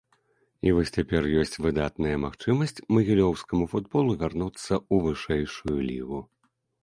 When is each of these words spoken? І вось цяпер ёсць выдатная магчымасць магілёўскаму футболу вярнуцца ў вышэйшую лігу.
І 0.67 0.71
вось 0.75 0.91
цяпер 0.99 1.23
ёсць 1.41 1.57
выдатная 1.65 2.13
магчымасць 2.23 2.81
магілёўскаму 2.97 3.65
футболу 3.73 4.11
вярнуцца 4.23 4.73
ў 4.93 4.95
вышэйшую 5.09 5.77
лігу. 5.91 6.19